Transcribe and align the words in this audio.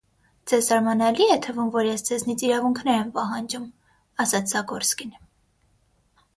-Ձեզ 0.51 0.69
զարմանալի՞ 0.69 1.27
է 1.33 1.35
թվում, 1.47 1.67
որ 1.75 1.85
ես 1.89 2.05
ձեզանից 2.09 2.45
իրավունքներ 2.47 2.91
եմ 3.03 3.13
պահանջում,- 3.19 3.71
ասաց 4.25 4.57
Զագորսկին: 4.57 5.17